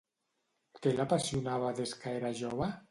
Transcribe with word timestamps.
Què 0.79 0.95
l'apassionava 0.95 1.71
des 1.83 1.95
que 2.03 2.19
era 2.21 2.35
jove? 2.43 2.77